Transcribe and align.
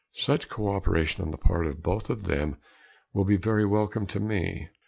Such 0.15 0.49
cooperation 0.49 1.23
on 1.23 1.29
the 1.29 1.37
part 1.37 1.67
of 1.67 1.83
both 1.83 2.09
of 2.09 2.23
them 2.23 2.57
will 3.13 3.23
be 3.23 3.37
very 3.37 3.67
welcome 3.67 4.07
to 4.07 4.19
me. 4.19 4.67